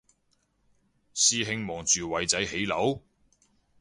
[1.13, 3.03] 師兄望住偉仔起樓？